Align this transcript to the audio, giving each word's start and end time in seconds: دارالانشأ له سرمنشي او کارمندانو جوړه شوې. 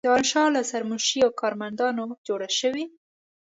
دارالانشأ 0.05 0.43
له 0.55 0.61
سرمنشي 0.71 1.19
او 1.25 1.31
کارمندانو 1.41 2.05
جوړه 2.27 2.49
شوې. 2.59 2.85